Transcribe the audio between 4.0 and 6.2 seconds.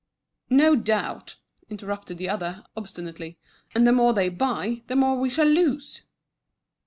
they buy, the more we shall lose."